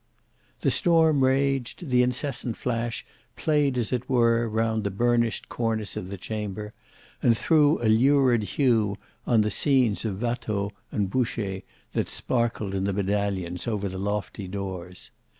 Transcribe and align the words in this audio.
The 0.61 0.71
storm 0.71 1.23
raged, 1.23 1.89
the 1.91 2.01
incessant 2.01 2.57
flash 2.57 3.05
played 3.35 3.77
as 3.77 3.93
it 3.93 4.09
were 4.09 4.49
round 4.49 4.83
the 4.83 4.89
burnished 4.89 5.47
cornice 5.47 5.95
of 5.95 6.07
the 6.07 6.17
chamber, 6.17 6.73
and 7.21 7.37
threw 7.37 7.79
a 7.83 7.85
lurid 7.85 8.41
hue 8.57 8.97
on 9.27 9.41
the 9.41 9.51
scenes 9.51 10.03
of 10.03 10.19
Watteau 10.19 10.71
and 10.91 11.07
Boucher 11.11 11.61
that 11.93 12.09
sparkled 12.09 12.73
in 12.73 12.85
the 12.85 12.93
medallions 12.93 13.67
over 13.67 13.87
the 13.87 13.99
lofty 13.99 14.47
doors. 14.47 15.11